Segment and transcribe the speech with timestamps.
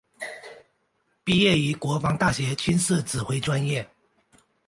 [1.23, 3.87] 毕业于国防大学军事指挥专业。